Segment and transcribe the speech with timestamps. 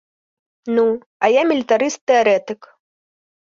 [0.77, 0.85] Ну,
[1.27, 2.61] а я мілітарыст-тэарэтык.